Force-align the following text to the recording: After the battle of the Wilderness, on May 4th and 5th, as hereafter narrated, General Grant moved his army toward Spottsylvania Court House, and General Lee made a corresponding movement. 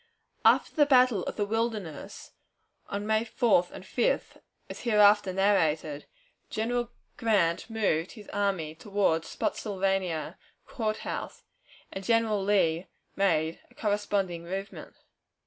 After 0.43 0.75
the 0.75 0.87
battle 0.87 1.21
of 1.25 1.35
the 1.35 1.45
Wilderness, 1.45 2.31
on 2.87 3.05
May 3.05 3.23
4th 3.23 3.69
and 3.69 3.83
5th, 3.83 4.41
as 4.67 4.79
hereafter 4.79 5.31
narrated, 5.31 6.07
General 6.49 6.89
Grant 7.17 7.69
moved 7.69 8.13
his 8.13 8.27
army 8.29 8.73
toward 8.73 9.25
Spottsylvania 9.25 10.39
Court 10.65 10.97
House, 11.05 11.43
and 11.91 12.03
General 12.03 12.43
Lee 12.43 12.87
made 13.15 13.59
a 13.69 13.75
corresponding 13.75 14.43
movement. 14.43 14.95